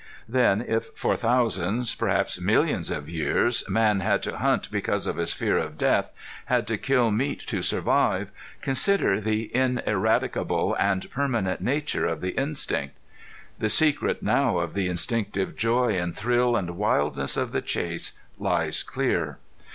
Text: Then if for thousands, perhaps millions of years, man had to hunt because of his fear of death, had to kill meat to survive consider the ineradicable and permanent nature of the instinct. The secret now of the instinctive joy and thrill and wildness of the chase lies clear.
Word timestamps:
Then 0.27 0.65
if 0.67 0.85
for 0.95 1.15
thousands, 1.15 1.93
perhaps 1.93 2.41
millions 2.41 2.89
of 2.89 3.07
years, 3.07 3.63
man 3.69 3.99
had 3.99 4.23
to 4.23 4.37
hunt 4.39 4.71
because 4.71 5.05
of 5.05 5.17
his 5.17 5.31
fear 5.31 5.59
of 5.59 5.77
death, 5.77 6.11
had 6.45 6.65
to 6.69 6.77
kill 6.79 7.11
meat 7.11 7.39
to 7.45 7.61
survive 7.61 8.31
consider 8.63 9.21
the 9.21 9.55
ineradicable 9.55 10.75
and 10.79 11.07
permanent 11.11 11.61
nature 11.61 12.07
of 12.07 12.21
the 12.21 12.31
instinct. 12.35 12.95
The 13.59 13.69
secret 13.69 14.23
now 14.23 14.57
of 14.57 14.73
the 14.73 14.87
instinctive 14.87 15.55
joy 15.55 15.91
and 15.99 16.17
thrill 16.17 16.55
and 16.55 16.77
wildness 16.77 17.37
of 17.37 17.51
the 17.51 17.61
chase 17.61 18.19
lies 18.39 18.81
clear. 18.81 19.37